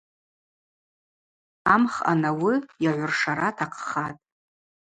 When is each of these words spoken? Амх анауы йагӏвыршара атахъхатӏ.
Амх 1.73 1.95
анауы 2.11 2.53
йагӏвыршара 2.83 3.45
атахъхатӏ. 3.51 4.23